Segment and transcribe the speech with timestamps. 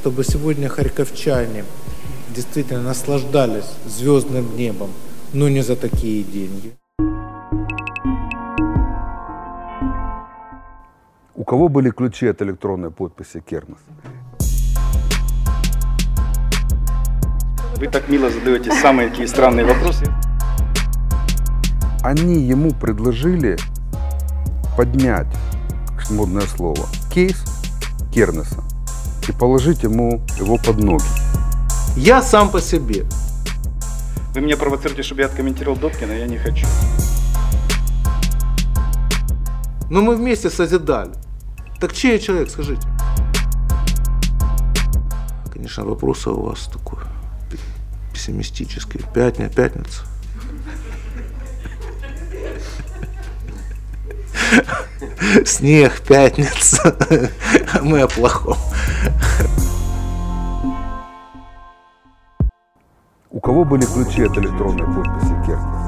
[0.00, 1.62] чтобы сегодня харьковчане
[2.34, 4.88] действительно наслаждались звездным небом,
[5.34, 6.72] но не за такие деньги.
[11.34, 13.76] У кого были ключи от электронной подписи Кернес?
[17.76, 20.06] Вы так мило задаете самые такие странные вопросы.
[22.02, 23.58] Они ему предложили
[24.78, 25.28] поднять,
[26.10, 27.44] модное слово, кейс
[28.14, 28.69] Кернеса
[29.28, 31.04] и положить ему его под ноги.
[31.96, 33.06] Я сам по себе.
[34.34, 36.66] Вы меня провоцируете, чтобы я откомментировал Добкина, я не хочу.
[39.90, 41.12] Но мы вместе созидали.
[41.80, 42.86] Так чей я человек, скажите?
[45.52, 46.98] Конечно, вопрос у вас такой
[48.12, 49.00] пессимистический.
[49.14, 50.04] Пятня, пятница.
[55.44, 56.96] Снег, пятница.
[57.82, 58.56] Мы о плохом.
[63.60, 65.80] Кого были ключи от электронной подписи Кернес?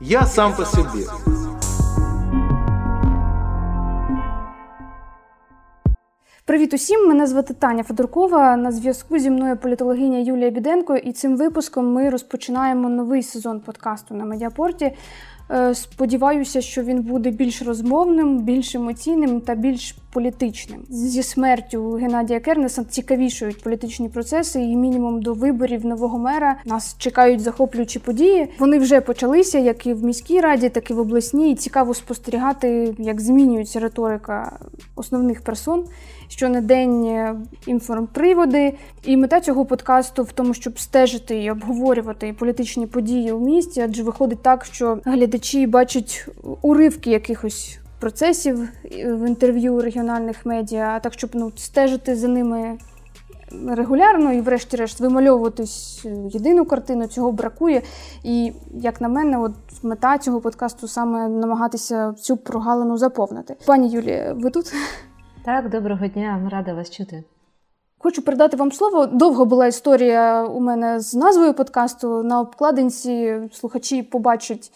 [0.00, 1.04] Я сам по себе.
[6.44, 7.08] Привіт усім!
[7.08, 8.56] Мене звати Таня Федоркова.
[8.56, 10.96] На зв'язку зі мною політологиня Юлія Біденко.
[10.96, 14.92] І цим випуском ми розпочинаємо новий сезон подкасту на Медіапорті.
[15.50, 20.80] Е, сподіваюся, що він буде більш розмовним, більш емоційним та більш політичним.
[20.88, 27.40] Зі смертю Геннадія Кернеса цікавішують політичні процеси, і мінімум до виборів нового мера нас чекають
[27.40, 28.48] захоплюючі події.
[28.58, 31.54] Вони вже почалися, як і в міській раді, так і в обласній.
[31.54, 34.58] Цікаво спостерігати, як змінюється риторика
[34.96, 35.84] основних персон.
[36.28, 38.74] Що на день е, інформприводи,
[39.04, 44.02] і мета цього подкасту в тому, щоб стежити і обговорювати політичні події у місті, адже
[44.02, 46.28] виходить так, що глядачі бачать
[46.62, 48.68] уривки якихось процесів
[49.04, 52.78] в інтерв'ю регіональних медіа, а так щоб ну стежити за ними.
[53.68, 57.82] Регулярно і, врешті-решт, вимальовуватись єдину картину цього бракує.
[58.24, 63.56] І, як на мене, от мета цього подкасту саме намагатися цю прогалину заповнити.
[63.66, 64.72] Пані Юлія, ви тут?
[65.46, 67.24] Так, доброго дня, рада вас чути.
[67.98, 69.06] Хочу передати вам слово.
[69.06, 72.22] Довго була історія у мене з назвою подкасту.
[72.22, 74.72] На обкладинці слухачі побачать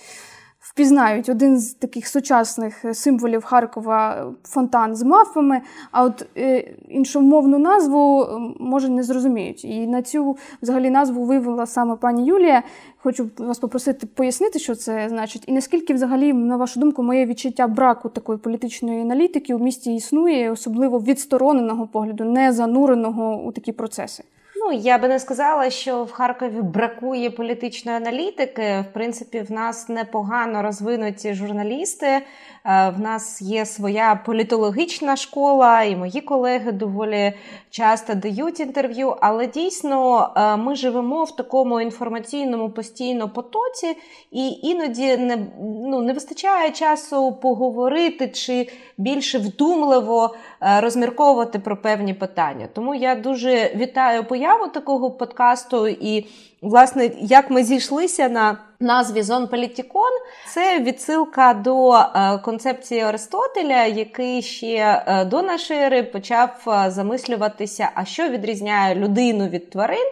[0.71, 5.61] впізнають один з таких сучасних символів Харкова фонтан з мафами,
[5.91, 6.59] а от е,
[6.89, 8.29] іншомовну назву
[8.61, 9.65] може не зрозуміють.
[9.65, 12.63] І на цю взагалі назву вивела саме пані Юлія.
[13.03, 17.67] Хочу вас попросити пояснити, що це значить, і наскільки взагалі, на вашу думку, моє відчуття
[17.67, 24.25] браку такої політичної аналітики у місті існує, особливо відстороненого погляду, не зануреного у такі процеси.
[24.73, 28.85] Ну, я би не сказала, що в Харкові бракує політичної аналітики.
[28.91, 32.21] В принципі, в нас непогано розвинуті журналісти.
[32.65, 37.33] Е, в нас є своя політологічна школа, і мої колеги доволі
[37.71, 39.17] часто дають інтерв'ю.
[39.21, 43.97] Але дійсно е, ми живемо в такому інформаційному постійно потоці,
[44.31, 52.15] і іноді не ну, не вистачає часу поговорити чи більше вдумливо е, розмірковувати про певні
[52.15, 52.69] питання.
[52.73, 56.27] Тому я дуже вітаю появу такого подкасту і,
[56.63, 60.11] власне, як ми зійшлися на назві Зон Політікон,
[60.49, 67.91] це відсилка до е, концепції Аристотеля, який ще е, до нашої ери почав е, замислюватися,
[67.95, 70.07] а що відрізняє людину від тварин.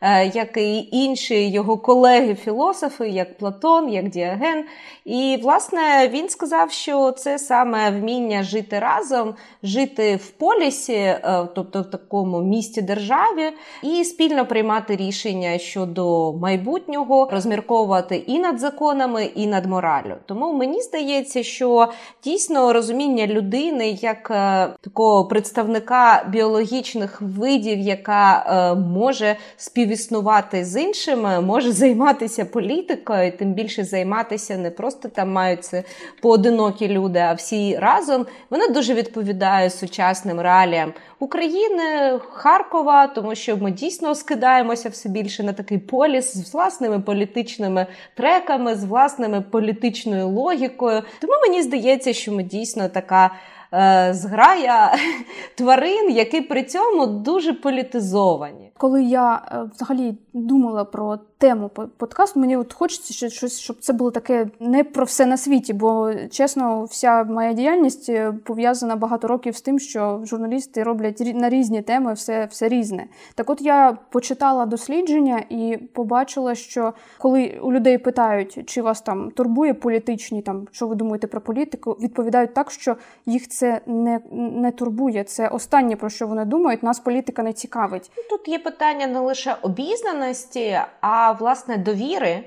[0.00, 4.64] Е, як і інші його колеги-філософи, як Платон, як Діаген.
[5.04, 11.82] І, власне, він сказав, що це саме вміння жити разом, жити в полісі, е, тобто
[11.82, 13.52] в такому місті державі,
[13.82, 20.14] і спільно приймати рішення щодо майбутнього, розмірковувати і над законами, і над моралю.
[20.26, 21.88] Тому мені здається, що
[22.24, 31.40] дійсно розуміння людини як е, такого представника біологічних видів, яка може співпрацювати співіснувати з іншими,
[31.40, 35.84] може займатися політикою, тим більше займатися не просто там маються
[36.22, 38.26] поодинокі люди, а всі разом.
[38.50, 45.52] Вона дуже відповідає сучасним реаліям України, Харкова, тому що ми дійсно скидаємося все більше на
[45.52, 51.02] такий поліс з власними політичними треками, з власними політичною логікою.
[51.20, 53.30] Тому мені здається, що ми дійсно така.
[53.72, 54.94] Е, зграя
[55.54, 58.70] тварин, які при цьому дуже політизовані.
[58.78, 64.10] Коли я е, взагалі думала про тему подкасту, мені от хочеться щось, щоб це було
[64.10, 69.56] таке не про все на світі, бо чесно, вся моя діяльність е, пов'язана багато років
[69.56, 73.06] з тим, що журналісти роблять на різні теми все, все різне.
[73.34, 79.30] Так, от я почитала дослідження і побачила, що коли у людей питають, чи вас там
[79.30, 82.96] турбує політичні, там що ви думаєте про політику, відповідають так, що
[83.26, 85.24] їх це не не турбує.
[85.24, 86.82] Це останнє про що вони думають.
[86.82, 88.10] Нас політика не цікавить.
[88.30, 92.44] Тут є питання не лише обізнаності, а власне довіри.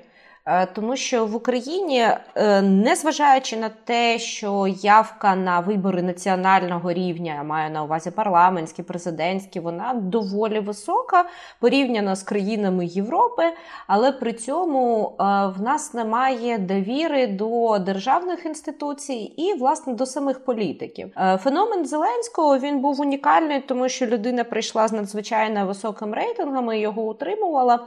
[0.51, 7.33] Е, тому що в Україні, е, незважаючи на те, що явка на вибори національного рівня,
[7.35, 11.25] я маю на увазі парламентські, президентські, вона доволі висока
[11.59, 13.43] порівняно з країнами Європи,
[13.87, 15.23] але при цьому е,
[15.57, 21.11] в нас немає довіри до державних інституцій і, власне, до самих політиків.
[21.43, 27.01] Феномен Зеленського він був унікальний, тому що людина прийшла з надзвичайно високим рейтингом і його
[27.01, 27.79] утримувала.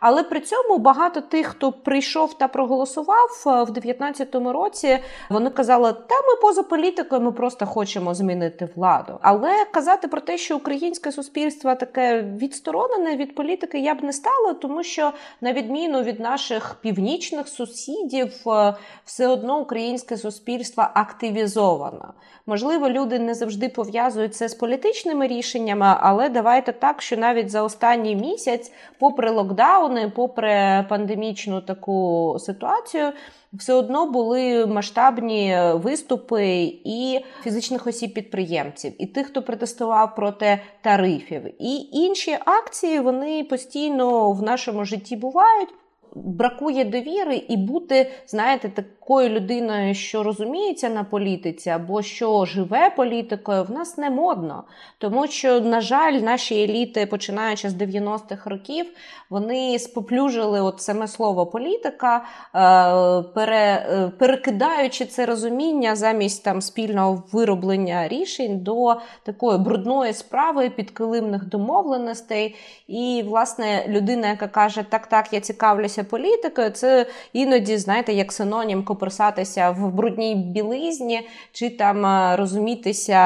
[0.00, 4.98] Але при цьому багато тих, хто прийшов прийшов та проголосував е, в 2019 році.
[5.30, 9.18] Вони казали, та ми поза політикою, ми просто хочемо змінити владу.
[9.22, 14.52] Але казати про те, що українське суспільство таке відсторонене від політики, я б не стала,
[14.52, 18.74] тому що на відміну від наших північних сусідів, е,
[19.04, 22.14] все одно українське суспільство активізовано.
[22.46, 27.62] Можливо, люди не завжди пов'язують це з політичними рішеннями, але давайте так, що навіть за
[27.62, 31.99] останній місяць, попри локдауни, попри пандемічну таку
[32.38, 33.12] ситуацію,
[33.52, 41.88] все одно були масштабні виступи і фізичних осіб-підприємців, і тих, хто протестував проти тарифів, і
[41.92, 45.68] інші акції вони постійно в нашому житті бувають.
[46.14, 53.64] Бракує довіри і бути, знаєте, такою людиною, що розуміється на політиці, або що живе політикою,
[53.64, 54.64] в нас не модно.
[54.98, 58.86] Тому що, на жаль, наші еліти, починаючи з 90-х років,
[59.30, 62.24] вони споплюжили от саме слово політика,
[62.54, 71.48] е, е, перекидаючи це розуміння замість там спільного вироблення рішень до такої брудної справи, підкилимних
[71.48, 72.56] домовленостей.
[72.88, 78.84] І, власне, людина, яка каже, так, так, я цікавлюся політикою, це іноді, знаєте, як синонім
[79.00, 83.16] копирсатися в брудній білизні, чи там е, розумітися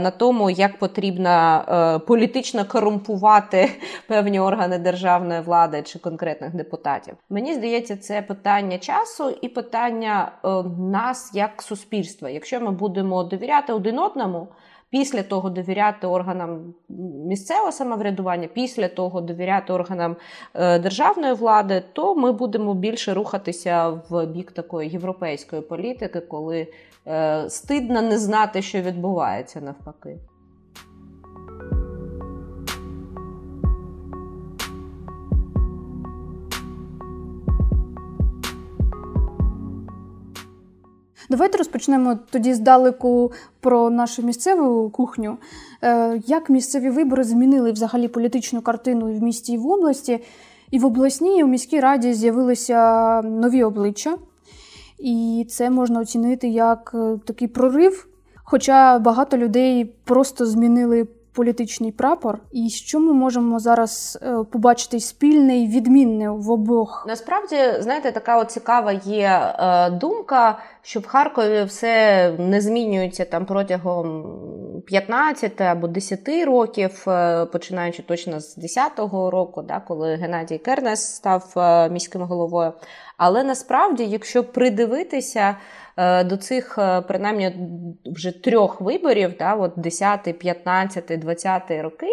[0.00, 3.70] на тому, як потрібно політично корумпувати
[4.08, 7.14] певні органи державної влади чи конкретних депутатів.
[7.30, 10.48] Мені здається, це питання часу і питання е,
[10.78, 12.30] нас як суспільства.
[12.30, 14.48] Якщо ми будемо довіряти один одному.
[14.92, 16.74] Після того довіряти органам
[17.28, 20.16] місцевого самоврядування, після того довіряти органам
[20.54, 26.66] е, державної влади, то ми будемо більше рухатися в бік такої європейської політики, коли
[27.06, 30.18] е, стидно не знати, що відбувається навпаки.
[41.32, 45.38] Давайте розпочнемо тоді здалеку про нашу місцеву кухню.
[45.82, 50.24] Е, як місцеві вибори змінили взагалі політичну картину в місті і в області?
[50.70, 54.16] І в обласній і у міській раді з'явилися нові обличчя,
[54.98, 58.08] і це можна оцінити як е, такий прорив.
[58.44, 65.58] Хоча багато людей просто змінили політичний прапор, і що ми можемо зараз е, побачити спільне
[65.58, 67.04] і відмінне в обох?
[67.08, 69.54] Насправді, знаєте, така от цікава є
[70.00, 74.24] думка, що в Харкові все не змінюється там протягом
[74.86, 81.54] 15 або 10 років, е, починаючи точно з 10-го року, да, коли Геннадій Кернес став
[81.90, 82.72] міським головою.
[83.16, 85.56] Але насправді, якщо придивитися.
[85.96, 87.56] Е, до цих, е, принаймні,
[88.06, 92.06] вже трьох виборів, да, от 10, 15, 20 роки,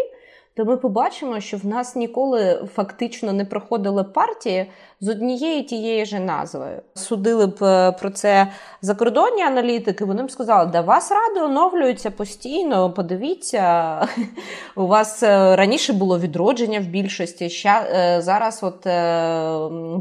[0.56, 6.20] то ми побачимо, що в нас ніколи фактично не проходили партії з однією тією ж
[6.20, 6.82] назвою.
[6.96, 8.48] Судили б е, про це
[8.82, 10.06] закордонні аналітики.
[10.06, 12.94] Вони б сказали, да вас ради оновлюються постійно.
[12.94, 14.08] Подивіться,
[14.76, 17.50] у вас е, раніше було відродження в більшості.
[17.66, 18.88] Е, зараз от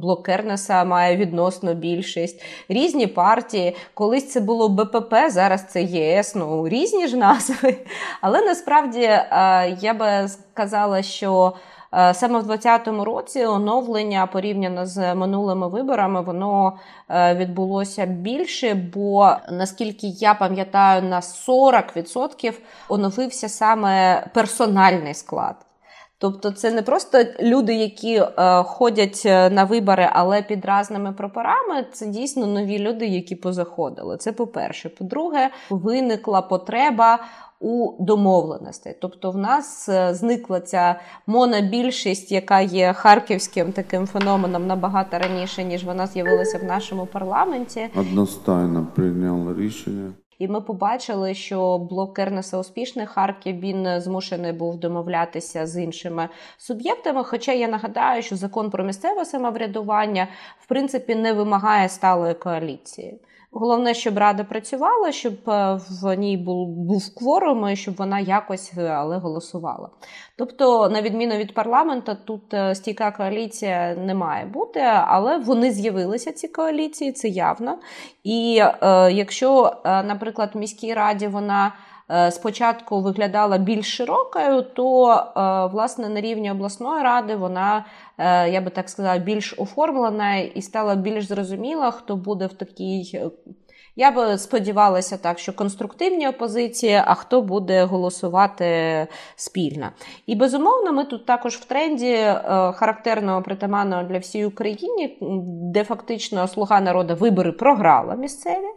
[0.01, 2.43] блок Кернеса має відносно більшість.
[2.69, 3.77] Різні партії.
[3.95, 6.35] Колись це було БПП, зараз це ЄС.
[6.35, 7.77] Ну різні ж назви.
[8.21, 9.01] Але насправді
[9.81, 11.55] я би сказала, що.
[11.95, 16.79] Е, саме в 2020 році оновлення порівняно з минулими виборами воно
[17.09, 22.55] е, відбулося більше, бо наскільки я пам'ятаю, на 40%
[22.89, 25.57] оновився саме персональний склад.
[26.21, 31.87] Тобто це не просто люди, які е, ходять на вибори, але під разними прапорами.
[31.93, 34.17] Це дійсно нові люди, які позаходили.
[34.17, 34.89] Це по-перше.
[34.89, 37.19] По-друге, виникла потреба
[37.61, 38.95] у домовленостей.
[39.01, 45.85] Тобто, в нас е, зникла ця монобільшість, яка є харківським таким феноменом набагато раніше, ніж
[45.85, 47.89] вона з'явилася в нашому парламенті.
[47.97, 50.13] Одностайно прийняли рішення.
[50.39, 57.25] І ми побачили, що блок Кернеса успішний Харків він змушений був домовлятися з іншими суб'єктами.
[57.25, 63.21] Хоча я нагадаю, що закон про місцеве самоврядування в принципі не вимагає сталої коаліції.
[63.51, 68.73] Головне, щоб рада працювала, щоб е, в ній був був кворум, і щоб вона якось
[68.79, 69.89] е, але голосувала.
[70.37, 76.33] Тобто, на відміну від парламенту, тут е, стійка коаліція не має бути, але вони з'явилися
[76.33, 77.79] ці коаліції, це явно.
[78.25, 81.73] І е, якщо, наприклад, в міській раді вона.
[82.31, 87.85] Спочатку виглядала більш широкою, то власне на рівні обласної ради вона,
[88.49, 93.21] я би так сказала, більш оформлена і стала більш зрозуміла, хто буде в такій
[93.99, 99.89] я би сподівалася так, що конструктивні опозиції, а хто буде голосувати спільно.
[100.27, 102.41] І безумовно, ми тут також в тренді е,
[102.75, 105.17] характерного притаманного для всієї України,
[105.73, 108.69] де фактично слуга народу вибори програла місцеві,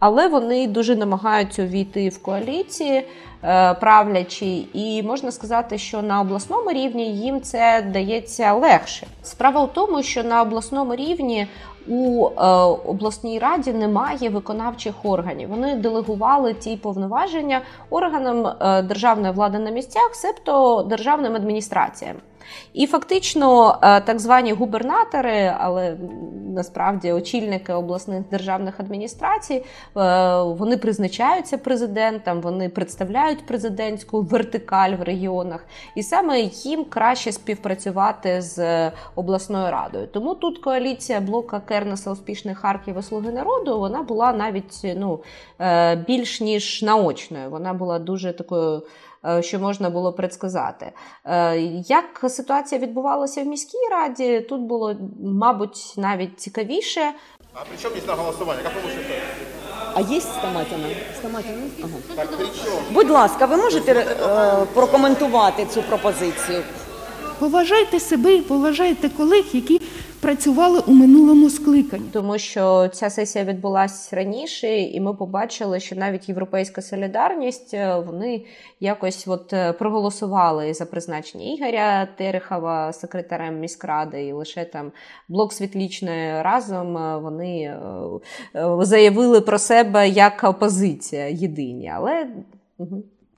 [0.00, 3.04] але вони дуже намагаються увійти в коаліції.
[3.46, 9.06] Е, правлячі, і можна сказати, що на обласному рівні їм це дається легше.
[9.22, 11.46] Справа в тому, що на обласному рівні
[11.88, 12.46] у е,
[12.86, 15.48] обласній раді немає виконавчих органів.
[15.48, 17.60] Вони делегували ті повноваження
[17.90, 22.16] органам е, державної влади на місцях, себто державним адміністраціям.
[22.72, 25.96] І фактично е, так звані губернатори, але
[26.54, 29.64] насправді очільники обласних державних адміністрацій, е,
[30.42, 38.90] вони призначаються президентом, вони представляють президентську вертикаль в регіонах, і саме їм краще співпрацювати з
[39.14, 40.06] обласною радою.
[40.06, 45.20] Тому тут коаліція блока Кернеса успішних Харків і Слуги народу вона була навіть ну
[45.60, 47.50] е, більш ніж наочною.
[47.50, 48.82] Вона була дуже такою.
[49.26, 50.92] Е, що можна було предсказати.
[51.24, 51.56] Е,
[51.88, 57.12] як ситуація відбувалася в міській раді, тут було, мабуть, навіть цікавіше.
[57.54, 58.62] А при чому здесь голосування?
[58.64, 59.22] Як ви можете?
[59.94, 60.88] А є Стаматіна?
[61.18, 61.62] Стаматіна?
[61.82, 61.92] Ага.
[62.16, 62.28] Так.
[62.90, 66.62] Будь ласка, ви можете е, прокоментувати цю пропозицію?
[67.38, 69.80] Поважайте себе і поважайте колег, які
[70.24, 76.28] працювали у минулому скликанні, тому що ця сесія відбулася раніше, і ми побачили, що навіть
[76.28, 78.44] європейська солідарність е, вони
[78.80, 84.92] якось от е, проголосували за призначення Ігоря Терехова секретарем міськради, і лише там
[85.28, 87.76] блок світлічної разом е, вони
[88.80, 92.26] заявили про себе як опозиція єдині, але.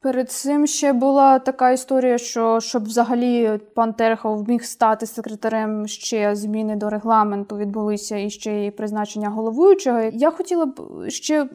[0.07, 6.37] Перед цим ще була така історія, що щоб взагалі пан Терехов міг стати секретарем ще
[6.37, 10.01] зміни до регламенту відбулися і ще й призначення головуючого.
[10.01, 11.49] Я хотіла б ще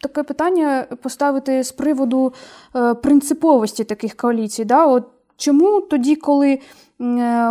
[0.00, 2.32] таке питання поставити з приводу
[2.76, 4.64] е, принциповості таких коаліцій.
[4.64, 4.86] Да?
[4.86, 5.04] От
[5.36, 6.58] Чому тоді, коли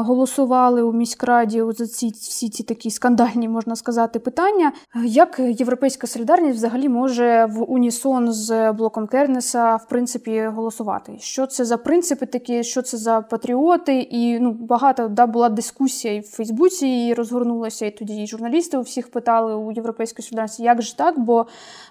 [0.05, 4.71] голосували у міськраді за ці всі ці такі скандальні, можна сказати, питання.
[5.05, 11.17] Як Європейська солідарність взагалі може в унісон з блоком Кернеса в принципі голосувати?
[11.19, 13.99] Що це за принципи такі, що це за патріоти?
[13.99, 18.77] І ну багато да була дискусія і в Фейсбуці і розгорнулася, і тоді і журналісти
[18.77, 21.19] у всіх питали у Європейської солідарності, як же так?
[21.19, 21.45] Бо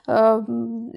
[0.09, 0.45] е,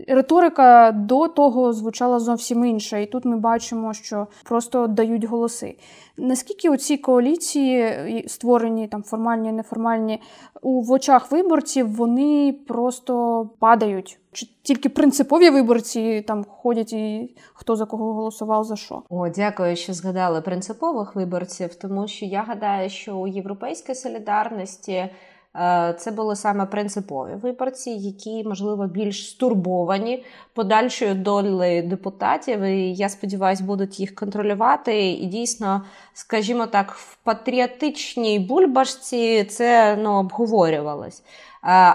[0.08, 5.75] риторика до того звучала зовсім інша, і тут ми бачимо, що просто дають голоси.
[6.17, 10.22] Наскільки оці коаліції, створені там формальні, неформальні,
[10.62, 14.19] у в очах виборців вони просто падають?
[14.31, 19.03] Чи тільки принципові виборці там ходять і хто за кого голосував за що?
[19.10, 25.10] О, дякую, що згадали принципових виборців, тому що я гадаю, що у європейській солідарності.
[25.55, 32.62] Е, це були саме принципові виборці, які, можливо, більш стурбовані подальшою долею депутатів.
[32.62, 35.12] І я сподіваюся, будуть їх контролювати.
[35.12, 35.81] І дійсно,
[36.13, 41.19] скажімо так, в патріотичній бульбашці це ну, обговорювалось.
[41.19, 41.25] Е,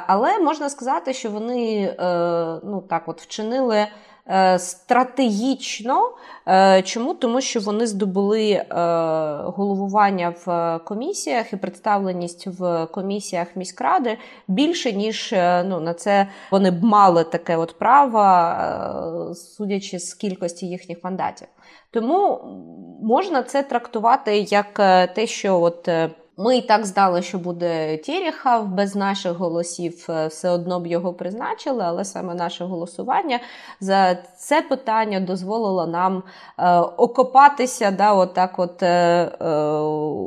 [0.07, 1.95] але можна сказати, що вони е,
[2.65, 3.87] ну, так от вчинили.
[4.31, 6.11] Е, стратегічно.
[6.49, 7.15] Е, чому?
[7.15, 8.65] Тому що вони здобули е,
[9.45, 14.19] головування в комісіях і представленість в комісіях міськради
[14.49, 21.05] більше, ніж ну, на це вони б мали таке от право, судячи з кількості їхніх
[21.05, 21.49] мандатів.
[21.91, 22.41] Тому
[23.03, 24.73] можна це трактувати як
[25.15, 25.89] те, що от.
[26.41, 31.15] Ми і так знали, що буде Тєріхав, без наших голосів е, все одно б його
[31.15, 33.41] призначили, але саме наше голосування
[33.81, 36.23] за це питання дозволило нам
[36.59, 38.89] е, окопатися, да, отак от, е,
[39.41, 39.79] е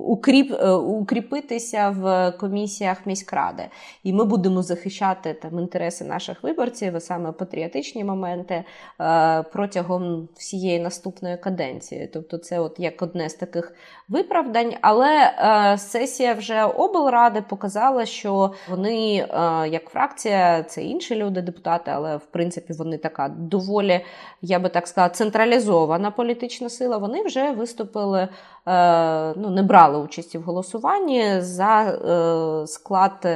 [0.06, 3.64] укріп, е, укріпитися в комісіях міськради.
[4.04, 8.64] І ми будемо захищати там інтереси наших виборців, саме патріотичні моменти
[9.02, 12.10] е, протягом всієї наступної каденції.
[12.14, 13.74] Тобто, це от як одне з таких
[14.10, 21.42] виправдань, але е, сесія вже облради показала, що вони, е, як фракція, це інші люди,
[21.42, 24.06] депутати, але в принципі вони така доволі,
[24.42, 26.98] я би так сказала, централізована політична сила.
[26.98, 28.28] Вони вже виступили
[28.68, 33.28] Е, ну, не брали участі в голосуванні за е, склад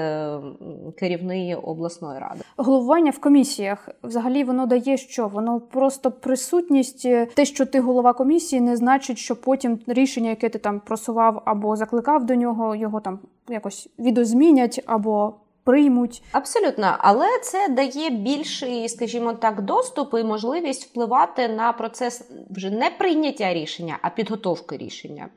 [1.00, 2.41] керівної обласної ради.
[2.57, 5.27] Головування в комісіях взагалі воно дає що?
[5.27, 10.60] Воно просто присутність, те, що ти голова комісії, не значить, що потім рішення, яке ти
[10.60, 13.20] там просував або закликав до нього, його там
[13.50, 15.34] якось відозмінять або
[15.66, 16.24] приймуть.
[16.32, 22.90] Абсолютно, але це дає більший, скажімо так, доступ і можливість впливати на процес вже не
[22.90, 25.28] прийняття рішення, а підготовки рішення.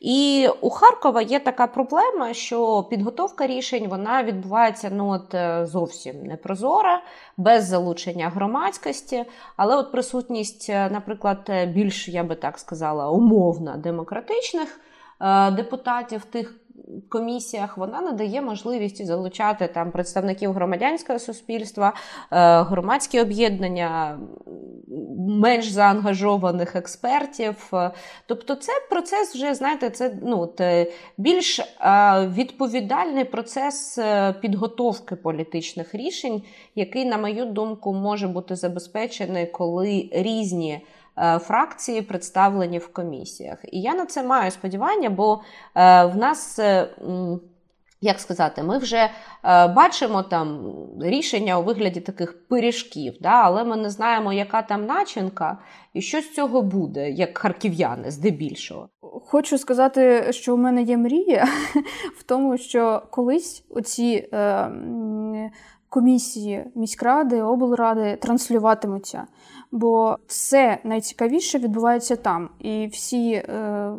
[0.00, 6.22] І у Харкова є така проблема, що підготовка рішень вона відбувається ну от е, зовсім
[6.22, 7.02] непрозора,
[7.36, 9.24] без залучення громадськості.
[9.56, 14.80] Але от присутність, е, наприклад, більш я би так сказала, умовно демократичних
[15.20, 16.54] е, депутатів тих
[17.08, 21.88] комісіях вона надає можливість залучати там представників громадянського суспільства,
[22.32, 24.18] е, громадські об'єднання,
[25.28, 27.72] менш заангажованих експертів.
[28.26, 30.52] Тобто, це процес вже, знаєте, це ну,
[31.18, 31.64] більш е,
[32.36, 36.42] відповідальний процес е, підготовки політичних рішень,
[36.74, 40.80] який, на мою думку, може бути забезпечений, коли різні.
[41.18, 43.58] Е, фракції представлені в комісіях.
[43.72, 45.40] І я на це маю сподівання, бо
[45.74, 46.58] е, в нас.
[46.58, 46.88] Е,
[48.00, 49.10] як сказати, ми вже
[49.76, 55.58] бачимо там рішення у вигляді таких пиріжків, да, але ми не знаємо, яка там начинка
[55.94, 58.88] і що з цього буде, як харків'яни, здебільшого.
[59.26, 61.48] Хочу сказати, що у мене є мрія
[62.18, 64.70] в тому, що колись оці е,
[65.88, 69.26] комісії міськради, облради транслюватимуться
[69.72, 72.50] бо все найцікавіше відбувається там.
[72.60, 73.92] І всі е,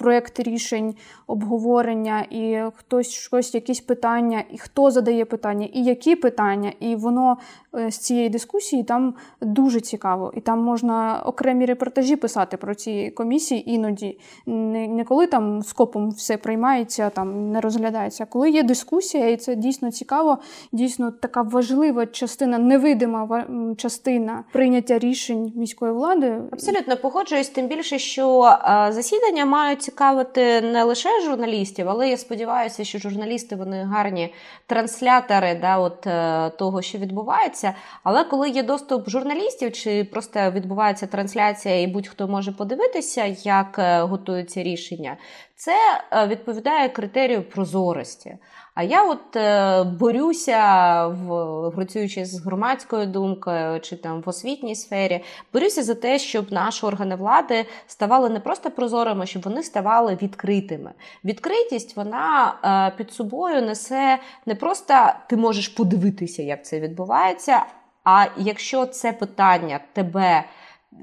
[0.00, 0.94] проекти рішень,
[1.26, 6.72] обговорення, і хтось щось, якісь питання, і хто задає питання, і які питання.
[6.80, 7.36] І воно
[7.74, 10.32] е, з цієї дискусії там дуже цікаво.
[10.36, 14.18] І там можна окремі репортажі писати про ці комісії іноді.
[14.46, 18.26] Не, коли там скопом все приймається, там не розглядається.
[18.26, 20.38] Коли є дискусія, і це дійсно цікаво,
[20.72, 23.44] дійсно така важлива частина, невидима
[23.76, 26.42] частина прийняття рішень міської влади.
[26.52, 32.84] Абсолютно погоджуюсь, тим більше, що е, засідання мають цікавити не лише журналістів, але я сподіваюся,
[32.84, 34.34] що журналісти вони гарні
[34.66, 37.74] транслятори да, от, е, того, що відбувається.
[38.02, 44.02] Але коли є доступ журналістів, чи просто відбувається трансляція, і будь-хто може подивитися, як е,
[44.02, 45.16] готуються рішення,
[45.56, 45.76] це
[46.12, 48.38] е, відповідає критерію прозорості.
[48.74, 55.24] А я от е, борюся, в працюючи з громадською думкою чи там в освітній сфері,
[55.52, 60.90] борюся за те, щоб наші органи влади ставали не просто прозорими, щоб вони ставали відкритими.
[61.24, 64.94] Відкритість вона е, під собою несе не просто
[65.28, 67.62] ти можеш подивитися, як це відбувається.
[68.04, 70.44] А якщо це питання тебе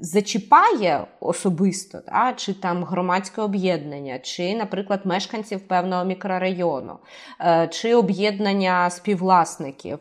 [0.00, 6.98] зачіпає особисто, да, чи там громадське об'єднання, чи, наприклад, мешканців певного мікрорайону,
[7.40, 9.98] е, чи об'єднання співвласників,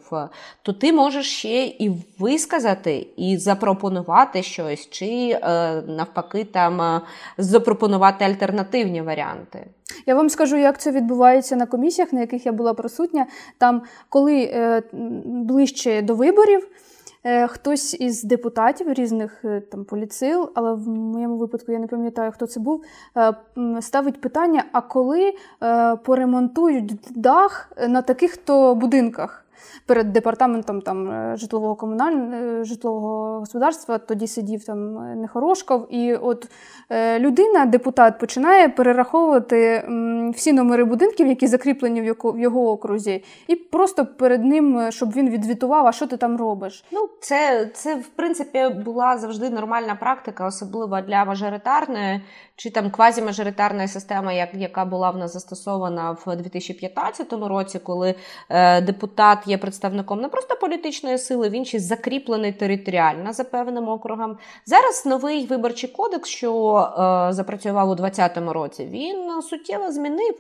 [0.62, 7.02] то ти можеш ще і висказати, і запропонувати щось, чи е, навпаки там е,
[7.38, 9.68] запропонувати альтернативні варіанти.
[10.06, 13.26] Я вам скажу, як це відбувається на комісіях, на яких я була присутня.
[13.58, 14.84] Там, коли е,
[15.24, 16.68] ближче до виборів.
[17.24, 22.32] Е, хтось із депутатів різних е, там поліцил, але в моєму випадку я не пам'ятаю,
[22.32, 22.84] хто це був,
[23.18, 23.34] е,
[23.82, 25.34] ставить питання: а коли
[26.06, 29.47] поремонтують дах на таких то будинках?
[29.86, 33.98] Перед департаментом там е, житлового комунального е, житлового господарства.
[33.98, 36.48] Тоді сидів там е, Нехорошков, і от
[37.20, 39.84] людина, депутат, починає перераховувати
[40.36, 45.88] всі номери будинків, які закріплені в його, окрузі, і просто перед ним, щоб він відзвітував,
[45.88, 46.86] а що ти там робиш.
[46.92, 52.22] Ну, це, це в принципі була завжди нормальна практика, особливо для мажоритарної
[52.58, 58.16] чи там квазімажоритарна система, як, яка була в нас застосована в 2015 році, коли
[58.50, 64.38] е, депутат є представником не просто політичної сили, він ще закріплений територіально за певним округом.
[64.66, 66.78] Зараз новий виборчий кодекс, що
[67.30, 70.36] е, запрацював у 2020 році, він суттєво змінив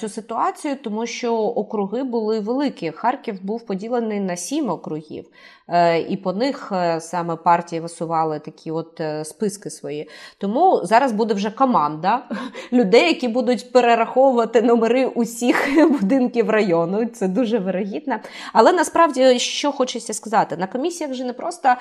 [0.00, 2.90] цю ситуацію, тому що округи були великі.
[2.90, 5.26] Харків був поділений на сім округів,
[5.68, 10.08] е, і по них е, саме партії висували такі от списки свої.
[10.38, 12.22] Тому зараз буде вже команда
[12.72, 17.06] людей, які будуть перераховувати номери усіх будинків району.
[17.06, 18.16] Це дуже вирогідно.
[18.52, 21.74] Але насправді, що хочеться сказати, на комісіях вже не просто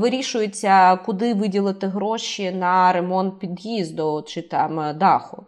[0.00, 5.44] вирішується, куди виділити гроші на ремонт під'їзду чи там даху.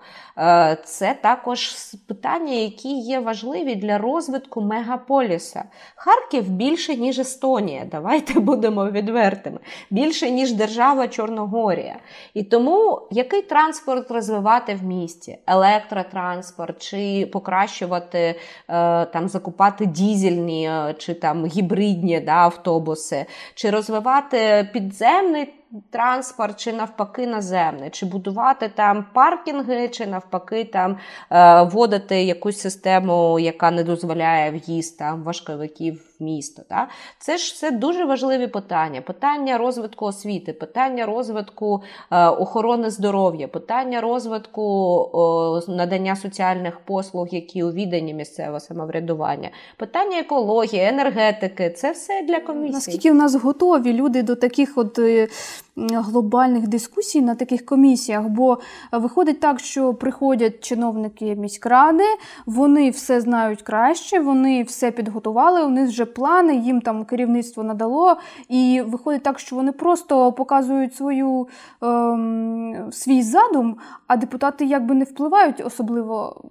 [0.84, 5.64] Це також також питання, які є важливі для розвитку мегаполіса.
[5.96, 7.84] Харків більше, ніж Естонія.
[7.90, 9.58] Давайте будемо відвертими.
[9.90, 11.96] Більше, ніж держава Чорногорія.
[12.34, 15.38] І тому який транспорт розвивати в місті?
[15.46, 18.34] Електротранспорт, чи покращувати, е,
[19.04, 25.48] там, закупати дізельні е, чи там гібридні да, автобуси, чи розвивати підземний
[25.90, 30.96] транспорт, чи навпаки наземний, чи будувати там паркінги, чи навпаки там
[31.30, 36.62] е, вводити якусь систему, яка не дозволяє в'їзд там важковиків місто.
[36.68, 36.88] Да?
[37.18, 39.00] Це ж все дуже важливі питання.
[39.00, 44.62] Питання розвитку освіти, питання розвитку е, охорони здоров'я, питання розвитку
[45.68, 52.40] е, надання соціальних послуг, які у віданні місцевого самоврядування, питання екології, енергетики це все для
[52.40, 52.72] комісії.
[52.72, 55.28] Наскільки в нас готові люди до таких от е,
[55.76, 58.28] глобальних дискусій на таких комісіях?
[58.28, 58.58] Бо
[58.92, 62.04] виходить так, що приходять чиновники міськради,
[62.46, 68.16] вони все знають краще, вони все підготували, у них вже плани, їм там керівництво надало.
[68.48, 71.48] І виходить так, що вони просто показують свою
[71.82, 76.42] ем, свій задум, а депутати якби не впливають, особливо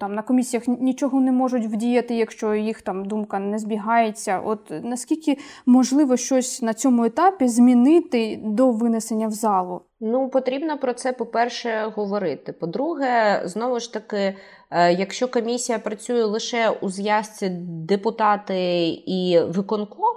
[0.00, 4.40] там на комісіях нічого не можуть вдіяти, якщо їх там думка не збігається.
[4.44, 9.82] От наскільки можливо щось на цьому етапі змінити до винесення в залу?
[10.00, 12.52] Ну, потрібно про це, по-перше, говорити.
[12.52, 14.36] По-друге, знову ж таки,
[14.70, 17.48] е, якщо комісія працює лише у зв'язці
[17.88, 20.14] депутати і виконком,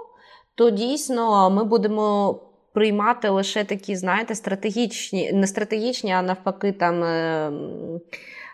[0.54, 2.40] то дійсно ми будемо
[2.72, 7.04] приймати лише такі, знаєте, стратегічні, не стратегічні, а навпаки, там.
[7.04, 7.52] Е,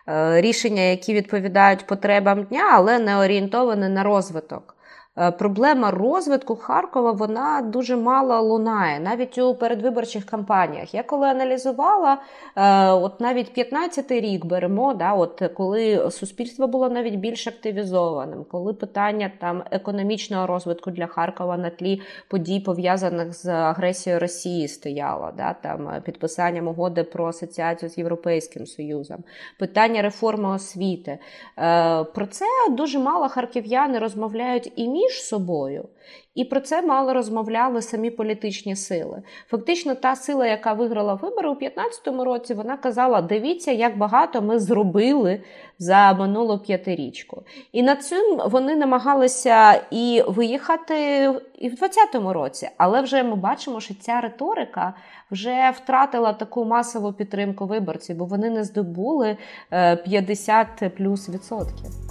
[0.09, 4.78] е, рішення, які відповідають потребам дня, але не орієнтовані на розвиток.
[5.21, 10.95] Е, проблема розвитку Харкова вона дуже мало лунає, навіть у передвиборчих кампаніях.
[10.95, 12.19] Я коли аналізувала,
[12.57, 18.73] е, от навіть 15-й рік беремо, да, от коли суспільство було навіть більш активізованим, коли
[18.75, 25.53] питання там економічного розвитку для Харкова на тлі подій, пов'язаних з агресією Росії, стояло, да,
[25.63, 29.25] там підписанням угоди про асоціацію з Європейським Союзом,
[29.59, 31.19] питання реформи освіти.
[31.59, 35.89] Е, про це дуже мало харків'яни розмовляють і між між собою.
[36.35, 39.23] І про це мало розмовляли самі політичні сили.
[39.49, 44.59] Фактично, та сила, яка виграла вибори у 2015 році, вона казала: дивіться, як багато ми
[44.59, 45.43] зробили
[45.79, 47.43] за минулу п'ятирічку.
[47.73, 51.23] І над цим вони намагалися і виїхати
[51.59, 52.69] і в 2020 році.
[52.77, 54.95] Але вже ми бачимо, що ця риторика
[55.31, 59.37] вже втратила таку масову підтримку виборців, бо вони не здобули
[59.71, 62.08] 50 е, плюс відсотків.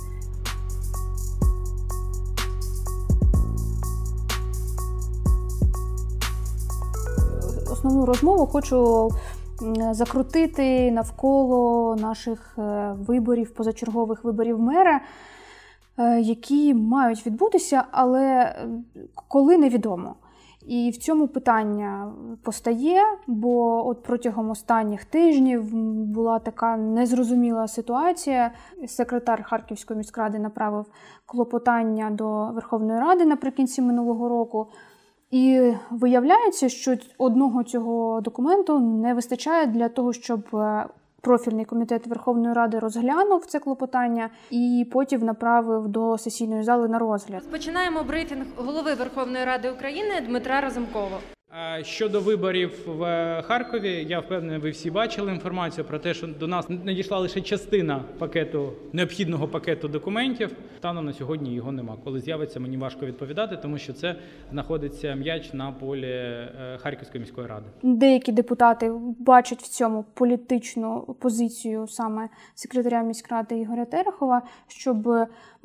[7.87, 9.09] Основну розмову хочу
[9.91, 15.01] закрутити навколо наших е, виборів, позачергових виборів мера,
[15.97, 18.67] е, які мають відбутися, але е,
[19.27, 20.15] коли невідомо.
[20.67, 22.11] І в цьому питання
[22.43, 28.51] постає, бо от протягом останніх тижнів була така незрозуміла ситуація.
[28.87, 30.85] Секретар Харківської міськради направив
[31.25, 34.67] клопотання до Верховної Ради наприкінці минулого року.
[35.31, 40.85] І виявляється, що одного цього документу не вистачає для того, щоб е,
[41.21, 47.51] профільний комітет Верховної Ради розглянув це клопотання і потім направив до сесійної зали на розгляд.
[47.51, 51.19] Починаємо брифінг голови Верховної Ради України Дмитра Разумкова.
[51.81, 53.01] Щодо виборів в
[53.47, 58.03] Харкові, я впевнений, ви всі бачили інформацію про те, що до нас надійшла лише частина
[58.17, 60.51] пакету необхідного пакету документів.
[60.77, 61.97] Станом на сьогодні його нема.
[62.03, 64.15] Коли з'явиться, мені важко відповідати, тому що це
[64.51, 67.65] знаходиться м'яч на полі е, Харківської міської ради.
[67.83, 75.09] Деякі депутати бачать в цьому політичну позицію саме секретаря міськради Ігоря Терехова, щоб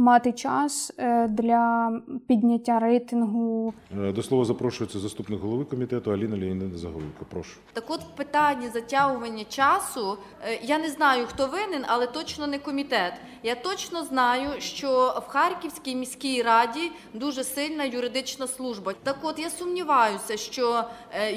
[0.03, 1.93] мати час е, для
[2.29, 3.75] підняття рейтингу.
[4.09, 7.27] Е, до слова запрошується заступник голови комітету Аліна Леонідовна Заголовко.
[7.31, 7.57] Прошу.
[7.73, 12.59] Так от в питанні затягування часу е, я не знаю, хто винен, але точно не
[12.59, 13.13] комітет.
[13.43, 18.95] Я точно знаю, що в Харківській міській раді дуже сильна юридична служба.
[19.03, 20.85] Так, от я сумніваюся, що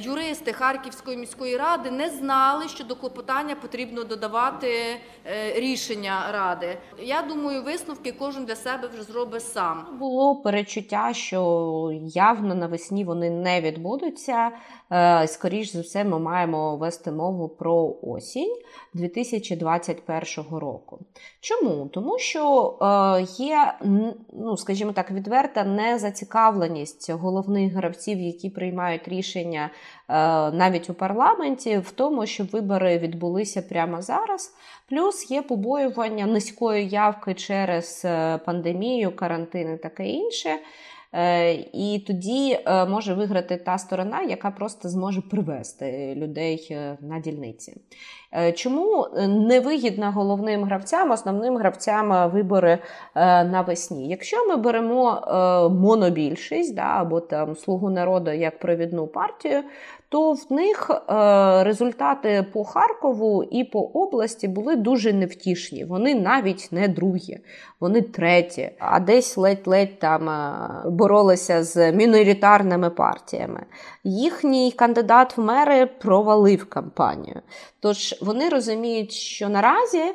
[0.02, 4.98] юристи Харківської міської ради не знали, що до клопотання потрібно додавати
[5.56, 6.78] рішення ради.
[7.00, 9.86] Я думаю, висновки кожен для для себе вже зробиш сам.
[10.00, 14.52] Було перечуття, що явно навесні вони не відбудуться,
[15.28, 18.56] скоріш за все, ми маємо вести мову про осінь
[18.94, 21.00] 2021 року.
[21.40, 21.88] Чому?
[21.88, 22.78] Тому що
[23.38, 23.74] є,
[24.34, 29.70] ну скажімо так, відверта незацікавленість головних гравців, які приймають рішення
[30.54, 34.54] навіть у парламенті, в тому, щоб вибори відбулися прямо зараз.
[34.90, 40.50] Плюс є побоювання низької явки через е, пандемію, карантин і таке інше.
[41.16, 47.82] Е, і тоді е, може виграти та сторона, яка просто зможе привести людей на дільниці.
[48.56, 52.80] Чому невигідно головним гравцям, основним гравцям вибори
[53.46, 54.10] навесні?
[54.10, 55.22] Якщо ми беремо
[55.72, 59.64] монобільшість да, або там слугу народу як провідну партію,
[60.16, 61.04] то в них е,
[61.64, 65.86] результати по Харкову і по області були дуже невтішні.
[65.86, 67.40] Вони навіть не другі,
[67.80, 73.66] вони треті, а десь ледь-ледь там е, боролися з міноритарними партіями.
[74.04, 77.42] Їхній кандидат в мери провалив кампанію.
[77.80, 80.14] Тож вони розуміють, що наразі е,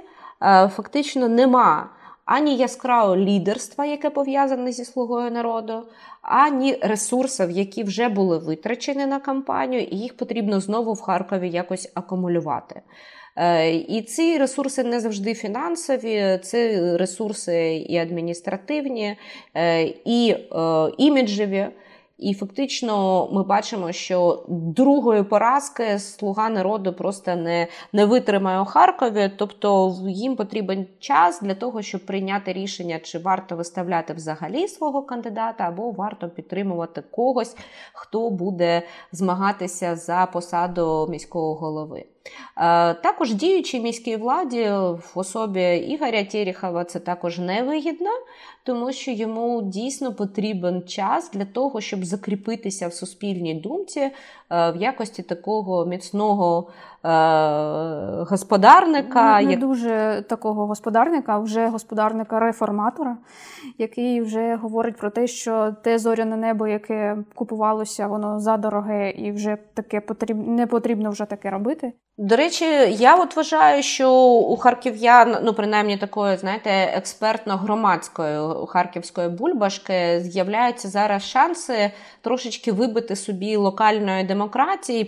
[0.76, 1.88] фактично нема
[2.30, 5.82] ані яскравого лідерства, яке пов'язане зі слугою народу,
[6.22, 11.90] ані ресурсів, які вже були витрачені на кампанію, і їх потрібно знову в Харкові якось
[11.94, 12.82] акумулювати.
[13.36, 19.16] Е, і ці ресурси не завжди фінансові, це ресурси і адміністративні,
[19.54, 20.56] е, і е,
[20.98, 21.66] іміджеві.
[22.20, 29.30] І фактично ми бачимо, що другої поразки слуга народу просто не не витримає у Харкові.
[29.37, 35.64] Тобто їм потрібен час для того, щоб прийняти рішення, чи варто виставляти взагалі свого кандидата,
[35.64, 37.56] або варто підтримувати когось,
[37.92, 42.04] хто буде змагатися за посаду міського голови.
[42.56, 48.11] Е, також діючій міській владі в особі Ігоря Терехова це також невигідно,
[48.64, 54.11] тому що йому дійсно потрібен час для того, щоб закріпитися в суспільній думці
[54.50, 56.68] в якості такого міцного
[57.04, 57.08] е,
[58.30, 59.42] господарника.
[59.42, 63.16] Не, не дуже такого господарника, а вже господарника-реформатора,
[63.78, 69.58] який вже говорить про те, що те зоряне небо, яке купувалося, воно задороге і вже
[69.74, 71.92] таке потрібно не потрібно вже таке робити.
[72.18, 80.20] До речі, я от вважаю, що у харків'ян, ну принаймні такої, знаєте, експертно-громадської харківської бульбашки
[80.20, 84.39] з'являються зараз шанси трошечки вибити собі локальної демократії,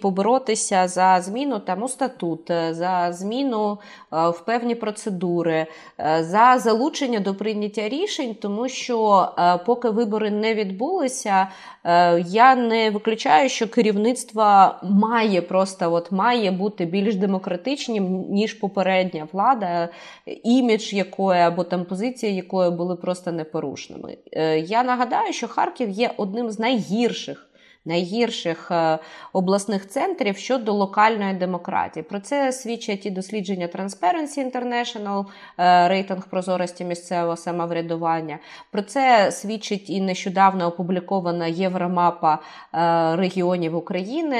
[0.02, 3.78] поборотися за зміну там у статут, за зміну
[4.12, 5.66] е, в певні процедури,
[6.00, 11.48] е, за залучення до прийняття рішень, тому що е, поки вибори не відбулися,
[12.26, 19.88] я не виключаю, що керівництво має просто от має бути більш демократичним, ніж попередня влада,
[20.44, 24.16] імідж якої або там позиція якої були просто непорушними.
[24.32, 27.51] Е, я нагадаю, що Харків є одним з найгірших
[27.84, 28.98] найгірших е,
[29.32, 32.02] обласних центрів щодо локальної демократії.
[32.02, 35.24] Про це свідчать і дослідження Transparency International,
[35.58, 38.38] е, рейтинг прозорості місцевого самоврядування.
[38.70, 42.38] Про це свідчить і нещодавно опублікована Євромапа
[42.74, 44.36] е, регіонів України,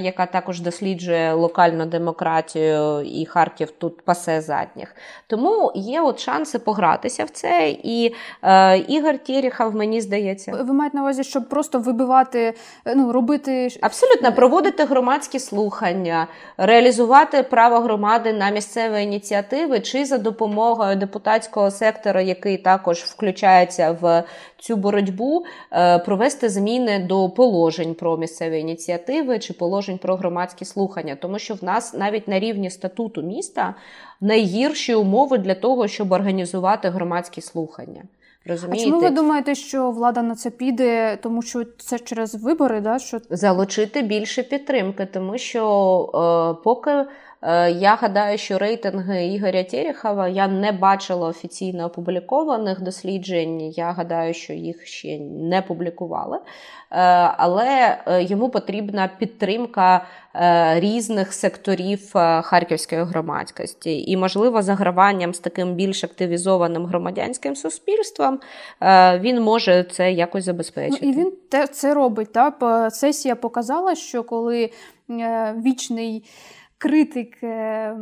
[0.00, 4.96] яка також досліджує локальну демократію, і Харків тут пасе задніх.
[5.26, 7.76] Тому є от шанси погратися в це.
[7.82, 8.14] І
[8.88, 12.54] Ігор Тєріхов, мені здається, ви маєте на увазі, щоб просто вибивати
[12.96, 20.96] ну, робити абсолютно проводити громадські слухання, реалізувати право громади на місцеві ініціативи чи за допомогою
[20.96, 24.24] депутатського сектора, який також включається в
[24.58, 31.16] цю боротьбу, е, провести зміни до положень про місцеві ініціативи чи положень про громадські слухання,
[31.20, 33.74] тому що в нас навіть на рівні статуту міста
[34.20, 38.02] найгірші умови для того, щоб організувати громадські слухання.
[38.46, 38.88] Розумієте?
[38.88, 42.80] А чому ви думаєте, що влада на це піде, тому що це через вибори?
[42.80, 42.98] да?
[42.98, 43.18] Що...
[43.30, 45.64] Залучити більше підтримки, тому що
[46.58, 47.04] е, поки
[47.78, 53.60] я гадаю, що рейтинги Ігоря Терехова я не бачила офіційно опублікованих досліджень.
[53.60, 56.36] Я гадаю, що їх ще не публікували.
[56.36, 56.42] Е,
[57.36, 60.06] але е, йому потрібна підтримка
[60.74, 62.10] різних секторів
[62.42, 64.10] харківської громадськості.
[64.10, 68.40] І, можливо, заграванням з таким більш активізованим громадянським суспільством
[69.20, 71.06] він може це якось забезпечити.
[71.06, 71.32] Ну, І він
[71.72, 72.32] це робить.
[72.32, 72.54] Так?
[72.92, 74.70] Сесія показала, що коли
[75.64, 76.24] вічний
[76.80, 77.94] критик е,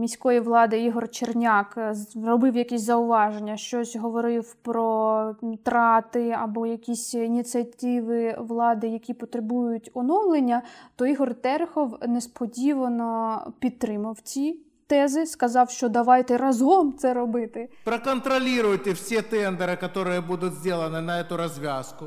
[0.00, 8.36] міської влади Ігор Черняк е, зробив якісь зауваження, щось говорив про трати або якісь ініціативи
[8.38, 10.62] влади, які потребують оновлення,
[10.96, 14.60] то Ігор Терехов несподівано підтримав ці.
[14.86, 17.68] Тези сказав, що давайте разом це робити.
[17.84, 22.04] Проконтролюйте всі тендери, які будуть зроблені на цю розв'язку.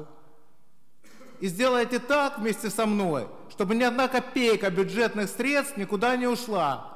[1.43, 6.89] И сделайте так вместе со мной, чтобы ни одна копейка бюджетных средств никуда не ушла.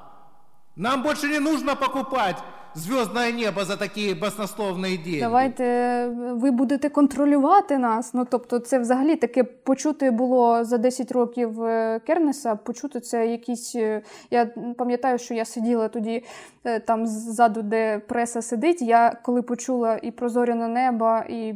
[0.78, 2.38] Нам больше не нужно покупать
[2.76, 5.20] звездное небо за такі баснословні дії.
[5.20, 8.14] Давайте ви будете контролювати нас.
[8.14, 12.56] Ну тобто, це взагалі таке почути було за 10 років е, Кернеса.
[12.56, 13.76] Почути це якісь.
[13.76, 14.02] е,
[14.32, 14.46] Я
[14.78, 16.24] пам'ятаю, що я сиділа тоді
[16.64, 18.82] е, там ззаду, де преса сидить.
[18.82, 21.54] Я коли почула і про зоряне небо, і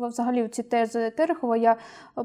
[0.00, 1.76] взагалі ці тези Терехова, я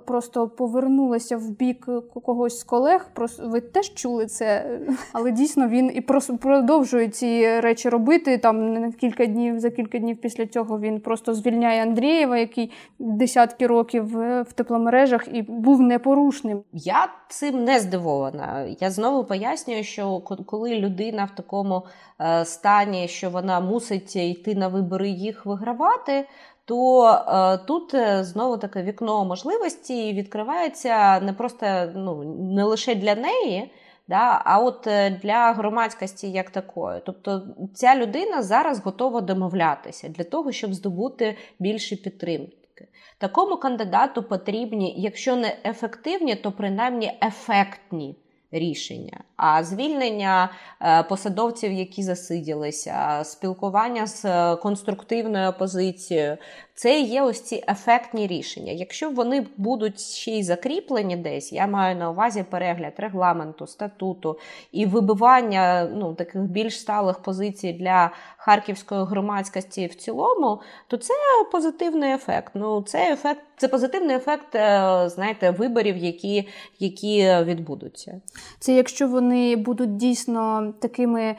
[0.06, 1.90] просто повернулася в бік
[2.26, 3.10] когось з колег.
[3.14, 4.80] Просто ви теж чули це,
[5.14, 6.02] але дійсно він і
[6.42, 8.37] продовжує ці речі робити.
[8.38, 13.68] Там на кілька днів за кілька днів після цього він просто звільняє Андрієва, який десятки
[13.68, 16.64] років е, в тепломережах і був непорушним.
[16.74, 18.66] Я цим не здивована.
[18.80, 21.86] Я знову пояснюю, що коли людина в такому
[22.22, 26.28] е, стані, що вона мусить йти на вибори їх вигравати.
[26.66, 27.96] То е, тут
[28.26, 33.72] знову таке вікно можливості відкривається не просто ну, не лише для неї,
[34.08, 37.02] да, а от е, для громадськості як такої.
[37.06, 42.88] Тобто ця людина зараз готова домовлятися для того, щоб здобути більше підтримки.
[43.18, 48.16] Такому кандидату потрібні, якщо не ефективні, то принаймні ефектні
[48.52, 49.24] рішення.
[49.36, 56.38] А звільнення е, посадовців, які засиділися, спілкування з е, конструктивною опозицією,
[56.78, 58.72] це є ось ці ефектні рішення.
[58.72, 64.40] Якщо вони будуть ще й закріплені десь, я маю на увазі перегляд регламенту, статуту
[64.72, 71.14] і вибивання ну, таких більш сталих позицій для харківської громадськості в цілому, то це
[71.52, 72.52] позитивний ефект.
[72.56, 76.48] Ну, це ефект, це позитивний ефект, е, знаєте, виборів, які,
[76.80, 78.22] які відбудуться.
[78.60, 81.36] Це якщо вони будуть дійсно такими.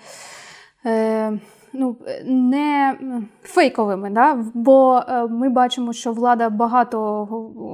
[0.87, 1.39] Е,
[1.81, 2.99] Ну, не
[3.43, 4.45] фейковими, да?
[4.55, 7.01] бо е, ми бачимо, що влада багато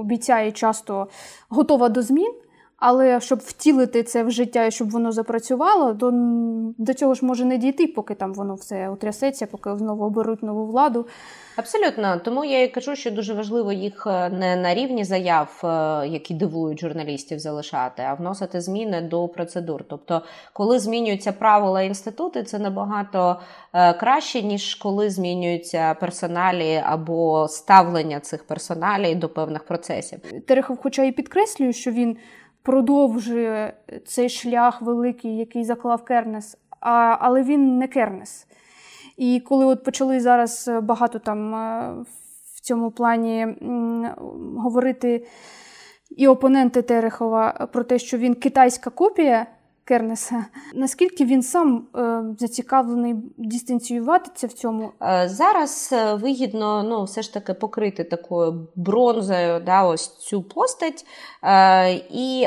[0.01, 1.09] обіцяє часто
[1.49, 2.33] готова до змін,
[2.87, 6.11] але щоб втілити це в життя і щоб воно запрацювало, то
[6.79, 10.67] до цього ж може не дійти, поки там воно все утрясеться, поки знову оберуть нову
[10.67, 11.07] владу.
[11.57, 15.69] Абсолютно, тому я і кажу, що дуже важливо їх е, не на рівні заяв, е,
[16.09, 19.85] які дивують журналістів, залишати, а вносити зміни до процедур.
[19.89, 23.41] Тобто, коли змінюються правила інститути, це набагато
[23.73, 30.19] е, краще, ніж коли змінюються персоналі або ставлення цих персоналій до певних процесів.
[30.47, 32.17] Терехов, хоча і підкреслює, що він
[32.65, 38.47] продовжує цей шлях великий, який заклав Кернес, а, але він не Кернес.
[39.17, 41.95] І коли от почали зараз багато там е,
[42.55, 43.47] в цьому плані
[44.57, 45.27] говорити
[46.11, 49.47] і опоненти Терехова про те, що він китайська копія
[49.87, 50.45] Кернеса,
[50.75, 54.93] наскільки він сам е, зацікавлений дистанціюватися в цьому?
[55.03, 61.07] Е, Зараз е, вигідно ну, все ж таки покрити такою бронзою да, ось цю постать.
[62.11, 62.47] І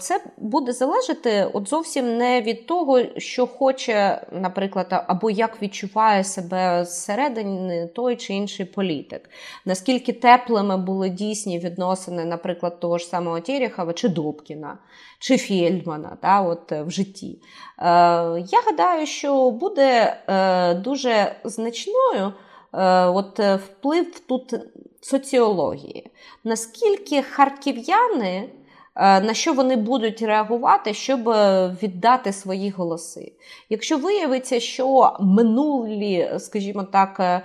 [0.00, 6.84] це буде залежати от зовсім не від того, що хоче, наприклад, або як відчуває себе
[6.84, 9.30] зсередини той чи інший політик.
[9.64, 14.78] Наскільки теплими були дійсні відносини, наприклад, того ж самого Терехова чи Добкіна.
[15.18, 17.38] Чи Фельдмана да, от, в житті.
[17.78, 17.84] Е,
[18.40, 22.32] Я гадаю, що буде е, дуже значною
[22.72, 24.54] е, от, вплив тут
[25.00, 26.10] соціології.
[26.44, 28.50] Наскільки харків'яни,
[28.96, 31.20] е, на що вони будуть реагувати, щоб
[31.82, 33.32] віддати свої голоси?
[33.70, 37.42] Якщо виявиться, що минулі, скажімо так, е,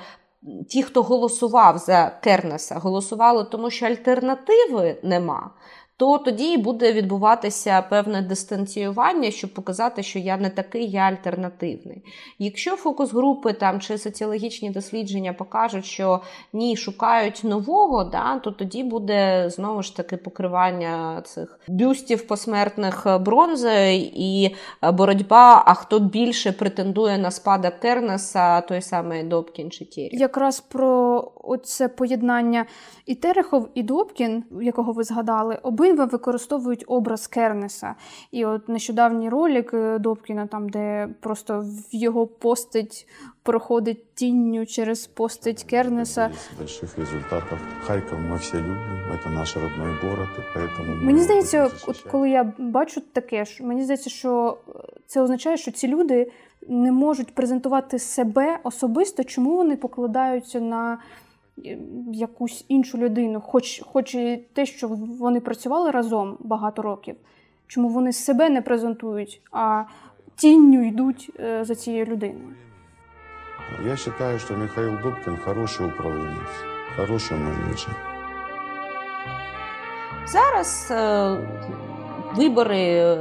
[0.69, 5.49] ті, хто голосував за Кернеса, голосували, тому що альтернативи нема
[6.01, 12.03] то тоді буде відбуватися певне дистанціювання, щоб показати, що я не такий, я альтернативний.
[12.39, 16.21] Якщо фокус-групи там чи соціологічні дослідження покажуть, що
[16.53, 24.09] ні, шукають нового, да, то тоді буде знову ж таки покривання цих бюстів посмертних бронзою
[24.13, 24.55] і
[24.93, 25.63] боротьба.
[25.65, 30.17] А хто більше претендує на спадок Кернеса, той самий Добкін чи Тєрі.
[30.17, 32.65] Якраз про оце поєднання
[33.05, 37.94] і Терехов, і Добкін, якого ви згадали, обидва використовують образ Кернеса.
[38.30, 43.08] І от нещодавній ролик Добкіна, там, де просто в його постать
[43.42, 46.30] проходить тінню через постать Кернеса.
[46.58, 47.58] Больших результатов.
[47.86, 50.94] Харьков мы все любим, это наш родной город, и поэтому...
[50.94, 52.12] мы Мені его здається, будем от защищать.
[52.12, 54.58] коли я бачу таке, ж, мені здається, що
[55.06, 56.30] це означає, що ці люди
[56.68, 60.98] не можуть презентувати себе особисто, чому вони покладаються на е,
[62.13, 64.87] якусь іншу людину, хоч, хоч і те, що
[65.19, 67.15] вони працювали разом багато років,
[67.67, 69.83] чому вони себе не презентують, а
[70.35, 72.55] тінню йдуть е, за цією людиною.
[73.85, 76.49] Я считаю, что Михаил Добкин хороший управленец,
[76.97, 77.95] хороший менеджер.
[80.25, 81.37] Зараз е,
[82.35, 83.17] вибори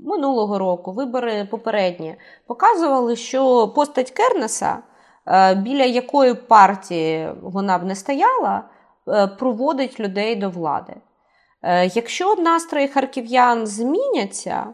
[0.00, 2.16] минулого року, вибори попередні,
[2.46, 4.89] показували, що постать Кернеса, е,
[5.56, 8.64] біля якої партії вона б не стояла,
[9.08, 10.92] е, проводить людей до влади.
[11.62, 14.66] Е, якщо настрої харків'ян зміняться,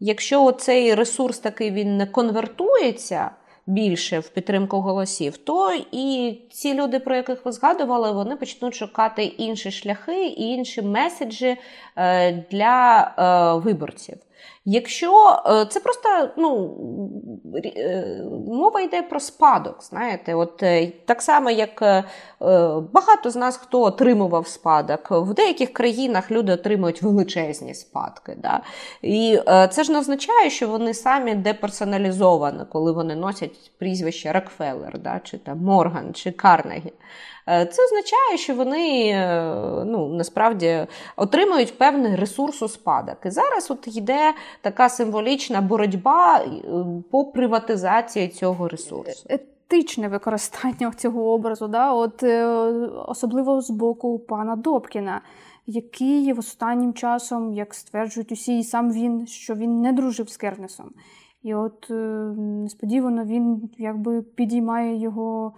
[0.00, 3.30] якщо цей ресурс такий він не конвертується
[3.66, 9.24] більше в підтримку голосів, то і ці люди, про яких ви згадували, вони почнуть шукати
[9.24, 11.56] інші шляхи і інші меседжі
[12.50, 14.16] для виборців.
[14.64, 16.76] Якщо е, це просто ну,
[17.76, 22.04] е, мова йде про спадок, знаєте, от е, так само, як
[22.92, 28.36] багато з нас хто отримував спадок, в деяких країнах люди отримують величезні спадки.
[28.42, 28.60] Да?
[29.02, 35.20] І це ж не означає, що вони самі деперсоналізовані, коли вони носять прізвище Рокфеллер, да?
[35.24, 36.92] чи там Морган, чи Карнегі.
[37.48, 39.54] Е, це означає, що вони е,
[39.86, 40.86] ну, насправді
[41.16, 43.16] отримують певний ресурс у спадок.
[43.24, 46.50] І зараз от йде така символічна боротьба е,
[47.10, 49.28] по приватизації цього ресурсу.
[49.28, 51.92] Етичне використання цього образу, да?
[51.92, 52.22] от,
[53.06, 55.20] особливо з боку пана Добкіна.
[55.66, 60.36] Який в останнім часом, як стверджують усі, і сам він, що він не дружив з
[60.36, 60.90] Кернесом.
[61.42, 61.90] І от
[62.38, 65.52] несподівано він якби підіймає його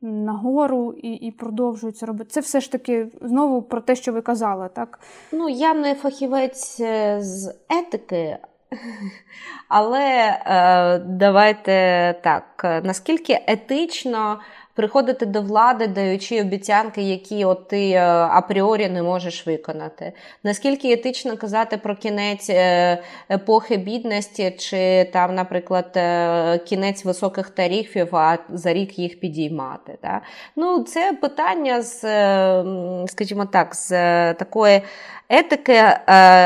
[0.00, 2.30] нагору і і продовжують робити.
[2.30, 5.00] Це все ж таки знову про те, що ви казали, так?
[5.32, 8.38] Ну, я не фахівець е, з етики,
[9.68, 14.40] але е, давайте так, наскільки етично
[14.76, 20.12] приходити до влади, даючи обіцянки, які от ти е, апріорі не можеш виконати.
[20.44, 22.98] Наскільки етично казати про кінець е,
[23.30, 29.98] епохи бідності, чи там, наприклад, е, кінець високих тарифів, а за рік їх підіймати?
[30.02, 30.20] Да?
[30.56, 32.00] Ну, Це питання з,
[33.06, 33.90] скажімо так, з
[34.34, 34.82] такої
[35.28, 36.02] етики е,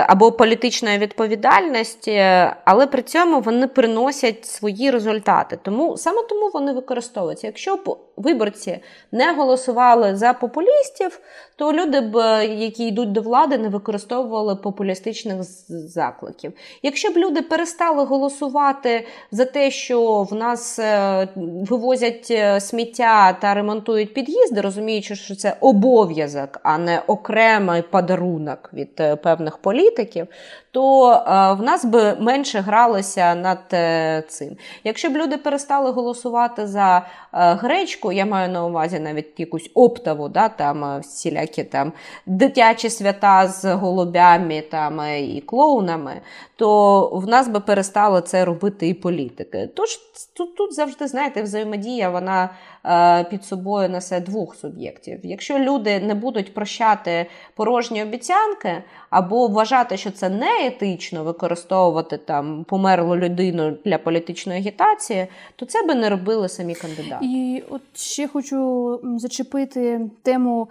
[0.08, 2.24] або політичної відповідальності,
[2.64, 5.58] але при цьому вони приносять свої результати.
[5.62, 7.46] Тому саме тому вони використовуються.
[7.46, 8.78] Якщо б виборці
[9.12, 11.20] не голосували за популістів,
[11.56, 16.52] то люди б, які йдуть до влади, не використовували популістичних закликів.
[16.82, 23.54] Якщо б люди перестали голосувати за те, що в нас е, вивозять е, сміття та
[23.54, 30.26] ремонтують під'їзди, розуміючи, що це обов'язок, а не окремий подарунок від е, певних політиків,
[30.70, 31.16] то е,
[31.52, 34.56] в нас би менше гралося над е, цим.
[34.84, 40.48] Якщо б люди перестали голосувати за гречку, я маю на увазі навіть якусь оптову, да,
[40.48, 41.92] там всілякі там
[42.26, 46.20] дитячі свята з голубями там, і клоунами,
[46.56, 49.68] то в нас би перестали це робити і політики.
[49.76, 49.96] Тож
[50.36, 52.50] тут, тут завжди, знаєте, взаємодія вона
[52.86, 55.20] е, під собою несе двох суб'єктів.
[55.22, 62.64] Якщо люди не будуть прощати порожні обіцянки або вважати, що це не етично використовувати там
[62.64, 65.26] померлу людину для політичної агітації,
[65.56, 67.19] то це би не робили самі кандидати.
[67.20, 70.68] І от ще хочу зачепити тему.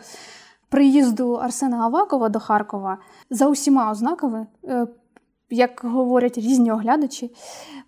[0.70, 2.98] Приїзду Арсена Авакова до Харкова
[3.30, 4.88] за усіма ознаками е,
[5.50, 7.32] як говорять різні оглядачі,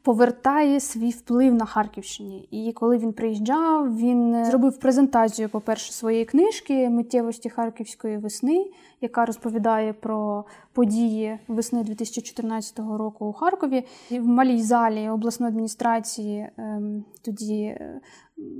[0.01, 2.47] повертає свій вплив на Харківщині.
[2.51, 8.65] І коли він приїжджав, він зробив презентацію, по-перше, своєї книжки Миттєвості Харківської весни,
[9.01, 13.83] яка розповідає про події весни 2014 року у Харкові.
[14.09, 18.01] І в малій залі обласної адміністрації ем, тоді е,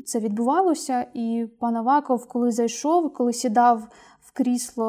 [0.06, 1.06] це відбувалося.
[1.14, 3.88] І пан Аваков, коли зайшов, коли сідав
[4.22, 4.86] в крісло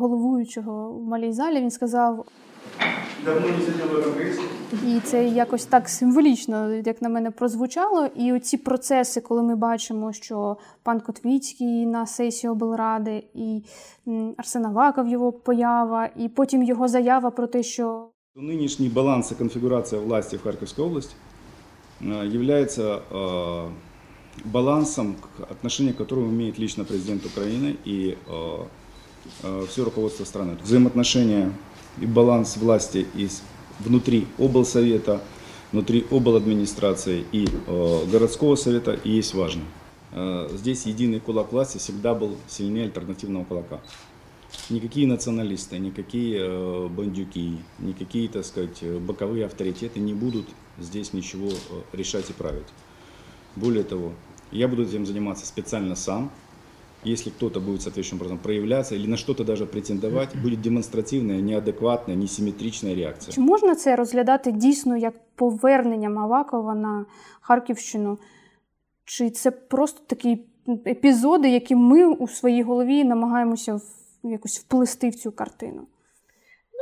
[0.00, 2.26] головуючого в малій залі, він сказав.
[3.24, 4.40] Давно не сидів в.
[4.86, 8.06] І це якось так символічно, як на мене, прозвучало.
[8.16, 13.62] І оці процеси, коли ми бачимо, що пан Котвіцький на сесії облради, і
[14.36, 20.00] Арсен Аваков його поява, і потім його заява про те, що нинішній баланс і конфігурація
[20.00, 21.14] власті в Харківській області
[22.00, 22.66] є
[24.44, 25.16] балансом,
[25.50, 28.16] отношение к которому имеет лично президент Украины и
[29.68, 30.56] все руководство страны.
[30.62, 31.52] Взаимоотношения
[31.98, 33.42] и баланс власти из
[33.80, 35.20] внутри облсовета,
[35.72, 39.62] внутри обладминистрации и э, городского совета и есть важно.
[40.12, 43.80] Э, здесь единый кулак власти всегда был сильнее альтернативного кулака.
[44.68, 50.46] Никакие националисты, никакие э, бандюки, никакие, так сказать, боковые авторитеты не будут
[50.78, 52.66] здесь ничего э, решать и править.
[53.56, 54.12] Более того,
[54.50, 56.30] я буду этим заниматься специально сам,
[57.04, 62.94] если кто-то будет соответствующим образом проявляться или на что-то даже претендовать, будет демонстративная, неадекватная, несимметричная
[62.94, 63.34] реакція.
[63.34, 67.06] Чи можна це розглядати дійсно як повернення Мавакова на
[67.40, 68.18] Харківщину?
[69.04, 70.44] Чи це просто такі
[70.86, 73.80] епізоди, які ми у своїй голові намагаємося
[74.22, 75.86] якось вплести в цю картину?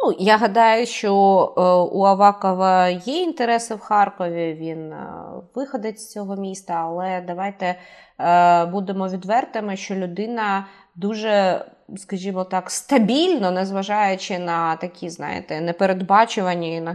[0.03, 1.61] Ну, я гадаю, що е,
[1.97, 4.55] у Авакова є інтереси в Харкові.
[4.61, 5.07] Він е,
[5.55, 7.75] виходить з цього міста, але давайте
[8.21, 11.65] е, будемо відвертими, що людина дуже,
[11.97, 16.89] скажімо так, стабільно, незважаючи на такі, знаєте, непередбачувані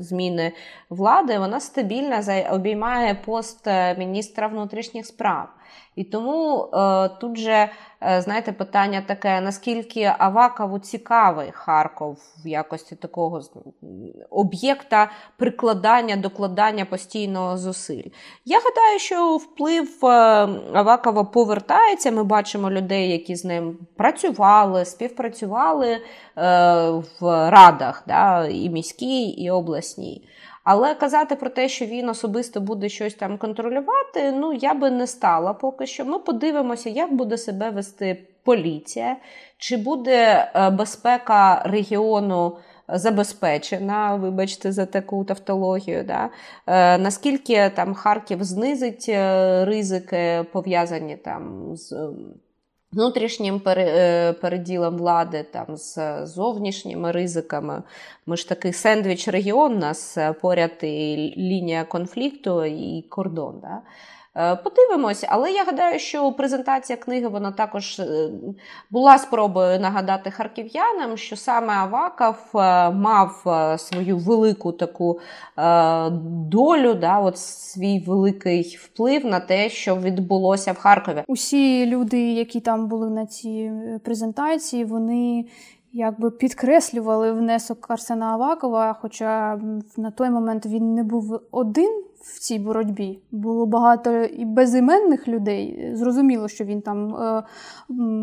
[0.00, 0.52] зміни
[0.90, 2.16] влади, вона стабільно
[2.50, 3.66] обіймає пост
[3.98, 5.48] міністра внутрішніх справ.
[5.96, 7.68] І тому е, тут же,
[8.02, 13.40] е, знаєте, питання таке: наскільки Авакову цікавий Харков в якості такого
[14.30, 18.10] об'єкта прикладання, докладання постійного зусиль?
[18.44, 20.08] Я гадаю, що вплив е,
[20.72, 22.10] Авакова повертається.
[22.10, 26.00] Ми бачимо людей, які з ним працювали, співпрацювали е,
[27.20, 30.28] в радах, да, і міській, і обласній.
[30.64, 35.06] Але казати про те, що він особисто буде щось там контролювати, ну я би не
[35.06, 36.04] стала поки що.
[36.04, 39.16] Ми подивимося, як буде себе вести поліція,
[39.58, 42.56] чи буде е, безпека регіону.
[42.92, 46.30] Забезпечена, вибачте, за таку тавтологію, да?
[46.66, 52.10] Е, наскільки там Харків знизить е, ризики, пов'язані там з
[52.92, 57.82] внутрішнім е, переділом влади, там з зовнішніми ризиками.
[58.26, 63.60] Ми ж такий сендвіч-регіон, у нас е, поряд і лінія конфлікту і кордон.
[63.62, 63.82] Да?
[64.36, 68.30] Е, подивимось, але я гадаю, що презентація книги вона також е,
[68.90, 73.42] була спробою нагадати харків'янам, що саме Аваков е, мав
[73.78, 75.20] свою велику таку
[76.22, 81.24] долю, да, от свій великий вплив на те, що відбулося в Харкові.
[81.26, 83.72] Усі люди, які там були на цій
[84.04, 85.44] презентації, вони
[85.92, 89.60] якби підкреслювали внесок Арсена Авакова, хоча
[89.96, 93.18] на той момент він не був один в цій боротьбі.
[93.30, 95.90] Було багато і безіменних людей.
[95.94, 97.42] Зрозуміло, що він там е,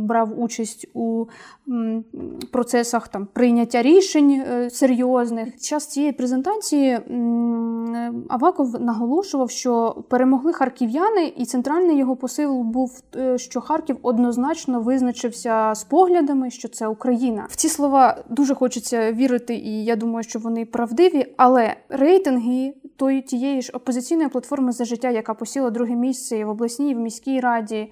[0.02, 1.26] брав участь у
[1.68, 2.04] м,
[2.52, 5.52] процесах там прийняття рішень е, серйозних.
[5.52, 13.02] Під час цієї презентації м, Аваков наголошував, що перемогли харків'яни, і центральний його посил був,
[13.16, 17.48] е, що Харків однозначно визначився з поглядами, що це Україна.
[17.50, 23.22] В ці слова дуже хочеться вірити, і я думаю, що вони правдиві, але рейтинги тої
[23.22, 27.00] тієї ж опозиційної платформи за життя, яка посіла друге місце і в обласній, і в
[27.00, 27.92] міській раді,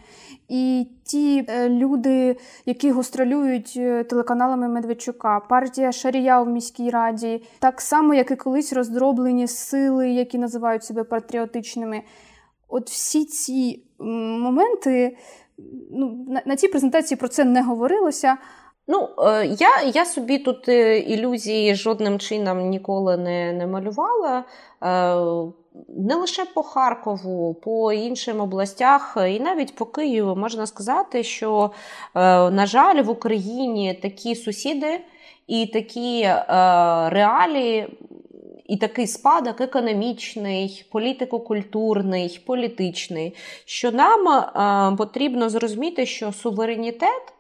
[0.50, 7.82] і ті е, люди, які гостролюють е, телеканалами Медведчука, партія Шарія в міській раді, так
[7.82, 12.02] само, як і колись роздроблені сили, які називають себе патріотичними.
[12.68, 15.18] От всі ці моменти
[15.92, 18.38] ну, на, на цій презентації про це не говорилося.
[18.88, 20.68] Ну, е, я я собі тут
[21.08, 24.44] ілюзії жодним чином ніколи не не малювала.
[25.76, 31.72] Е, не лише по Харкову, по іншим областях, і навіть по Києву можна сказати, що,
[32.52, 35.00] на жаль, в Україні такі сусіди
[35.48, 36.22] і такі
[37.10, 37.88] реалії.
[38.68, 47.35] І такий спадок економічний, політико-культурний, політичний, що нам е, потрібно зрозуміти, що суверенітет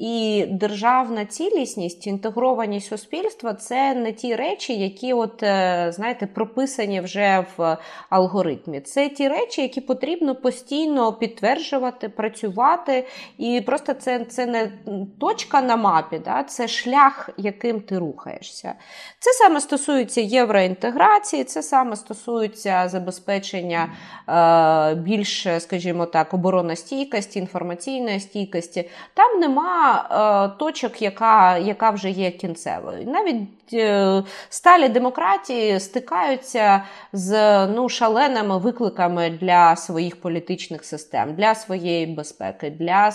[0.00, 7.44] і державна цілісність, інтегрованість суспільства це не ті речі, які, от, е, знаєте, прописані вже
[7.56, 7.76] в
[8.10, 8.80] алгоритмі.
[8.80, 13.06] Це ті речі, які потрібно постійно підтверджувати, працювати.
[13.38, 14.72] І просто це це не
[15.20, 16.42] точка на мапі, да?
[16.42, 18.74] це шлях, яким ти рухаєшся.
[19.18, 23.92] Це саме стосується євроінтеграції, це саме стосується забезпечення
[24.28, 28.90] е, більш, скажімо так, оборонностійкості, інформаційної стійкості.
[29.14, 33.06] Там нема е, точок, яка яка вже є кінцевою.
[33.06, 36.82] Навіть е, сталі демократії стикаються
[37.12, 43.12] з ну, шаленими викликами для своїх політичних систем, для своєї безпеки, для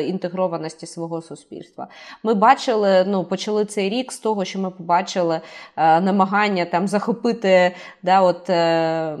[0.00, 1.88] інтегрованості свого суспільства.
[2.22, 5.40] Ми бачили, ну, почали цей рік з того, що ми побачили
[5.76, 9.16] е, намагання там захопити да, от, е,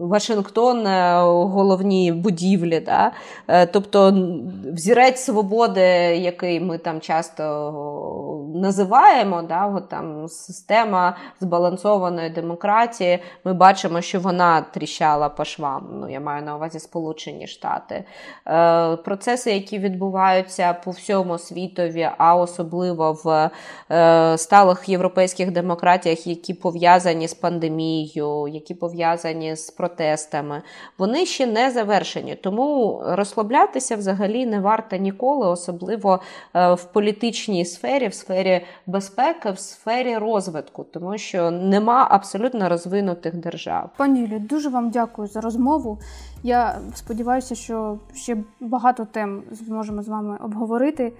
[0.00, 2.80] Вашингтон, е, головні будівлі.
[2.80, 3.12] Да?
[3.48, 4.28] Е, тобто
[4.72, 5.80] взірець свободи
[6.16, 14.60] який ми там часто називаємо, да, от там система збалансованої демократії, ми бачимо, що вона
[14.60, 15.88] тріщала по швам.
[15.92, 18.04] Ну, Я маю на увазі Сполучені Штати.
[18.46, 23.50] Е, Процеси, які відбуваються по всьому світові, а особливо в
[23.90, 30.62] е, сталих європейських демократіях, які пов'язані з пандемією, які пов'язані з протестами,
[30.98, 32.34] вони ще не завершені.
[32.34, 36.20] Тому розслаблятися взагалі не варто ніколи, особливо
[36.56, 38.14] Е, в політичній сфері, в
[38.46, 43.90] сфері безпеки, в сфері розвитку, тому що нема абсолютно розвинутих держав.
[43.96, 45.98] Пані Юлі, дуже вам дякую за розмову.
[46.42, 51.12] Я сподіваюся, що ще багато тем зможемо з вами обговорити.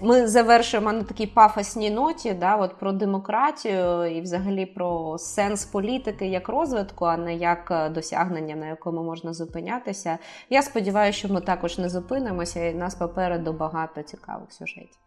[0.00, 6.26] Ми завершуємо на такій пафосній ноті, да, от про демократію і взагалі про сенс політики
[6.26, 10.18] як розвитку, а не як досягнення, на якому можна зупинятися.
[10.50, 15.05] Я сподіваюся, що ми також не зупинимося, і нас попереду багато цікавих сюжетів.